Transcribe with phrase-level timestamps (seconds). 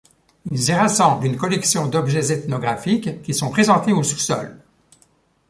[0.49, 4.57] Ils y rassemblent une collection d'objets ethnographiques qui sont présentés au sous-sol.